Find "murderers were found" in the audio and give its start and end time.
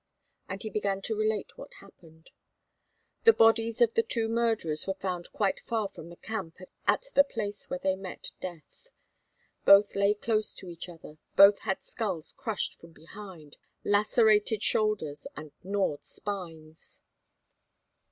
4.27-5.31